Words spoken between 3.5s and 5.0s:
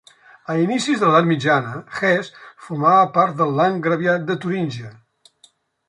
Landgraviat de Turíngia.